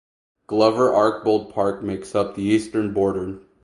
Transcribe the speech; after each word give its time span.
Glover-Archbold 0.47 1.53
Park 1.53 1.83
makes 1.83 2.15
up 2.15 2.33
the 2.33 2.41
eastern 2.41 2.91
border. 2.91 3.41